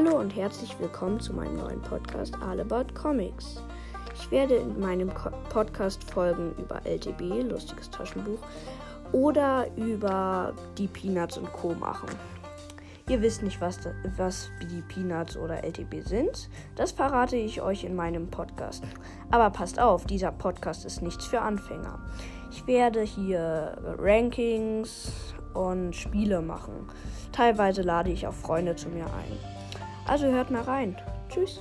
[0.00, 3.64] Hallo und herzlich willkommen zu meinem neuen Podcast All About Comics.
[4.14, 5.10] Ich werde in meinem
[5.48, 8.38] Podcast Folgen über LTB, lustiges Taschenbuch,
[9.10, 11.74] oder über die Peanuts und Co.
[11.74, 12.08] machen.
[13.08, 13.80] Ihr wisst nicht, was,
[14.16, 16.48] was die Peanuts oder LTB sind.
[16.76, 18.84] Das verrate ich euch in meinem Podcast.
[19.32, 21.98] Aber passt auf, dieser Podcast ist nichts für Anfänger.
[22.52, 26.88] Ich werde hier Rankings und Spiele machen.
[27.32, 29.58] Teilweise lade ich auch Freunde zu mir ein.
[30.08, 30.96] Also hört mal rein.
[31.28, 31.60] Tschüss.